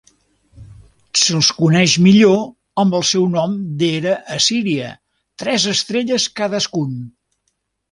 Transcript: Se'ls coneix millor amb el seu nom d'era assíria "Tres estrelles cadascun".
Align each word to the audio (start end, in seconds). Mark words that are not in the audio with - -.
Se'ls 1.23 1.49
coneix 1.57 1.93
millor 2.05 2.39
amb 2.85 2.97
el 3.01 3.05
seu 3.11 3.29
nom 3.35 3.55
d'era 3.83 4.17
assíria 4.39 4.89
"Tres 5.45 5.69
estrelles 5.77 6.29
cadascun". 6.43 6.99